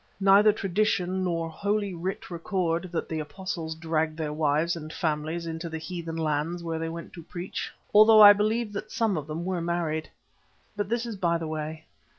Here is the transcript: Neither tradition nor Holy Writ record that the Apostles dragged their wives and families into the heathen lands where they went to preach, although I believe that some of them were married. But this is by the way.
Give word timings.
Neither 0.19 0.51
tradition 0.51 1.23
nor 1.23 1.47
Holy 1.47 1.93
Writ 1.93 2.31
record 2.31 2.91
that 2.91 3.07
the 3.07 3.19
Apostles 3.19 3.75
dragged 3.75 4.17
their 4.17 4.33
wives 4.33 4.75
and 4.75 4.91
families 4.91 5.45
into 5.45 5.69
the 5.69 5.77
heathen 5.77 6.15
lands 6.17 6.63
where 6.63 6.79
they 6.79 6.89
went 6.89 7.13
to 7.13 7.21
preach, 7.23 7.71
although 7.93 8.19
I 8.23 8.33
believe 8.33 8.73
that 8.73 8.91
some 8.91 9.15
of 9.15 9.27
them 9.27 9.45
were 9.45 9.61
married. 9.61 10.09
But 10.75 10.89
this 10.89 11.05
is 11.05 11.17
by 11.17 11.37
the 11.37 11.45
way. 11.47 11.85